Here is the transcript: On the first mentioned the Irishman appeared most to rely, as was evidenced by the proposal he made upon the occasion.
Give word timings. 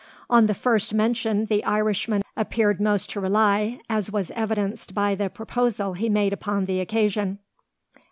On 0.31 0.47
the 0.47 0.55
first 0.55 0.95
mentioned 0.95 1.47
the 1.47 1.63
Irishman 1.63 2.23
appeared 2.35 2.81
most 2.81 3.11
to 3.11 3.19
rely, 3.19 3.79
as 3.87 4.11
was 4.11 4.31
evidenced 4.31 4.95
by 4.95 5.13
the 5.13 5.29
proposal 5.29 5.93
he 5.93 6.09
made 6.09 6.33
upon 6.33 6.65
the 6.65 6.79
occasion. 6.79 7.37